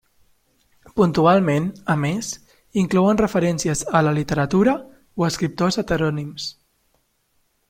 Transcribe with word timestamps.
Puntualment, 0.99 1.67
a 1.93 1.95
més, 2.05 2.31
inclouen 2.85 3.21
referències 3.23 3.85
a 4.01 4.03
la 4.09 4.15
literatura 4.21 4.77
o 5.21 5.29
a 5.29 5.31
escriptors 5.35 5.83
heterònims. 5.85 6.53